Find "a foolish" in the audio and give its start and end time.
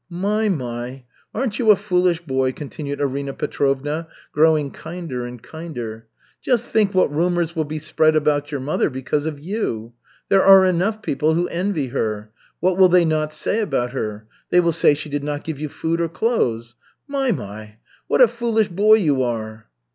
1.69-2.21, 18.23-18.69